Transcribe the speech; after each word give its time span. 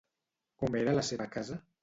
Com 0.63 0.79
era 0.81 0.97
la 1.01 1.05
seva 1.11 1.29
casa? 1.37 1.61